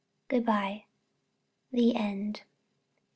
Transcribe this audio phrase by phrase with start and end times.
[0.29, 0.85] Good bye.
[1.71, 2.41] THE END.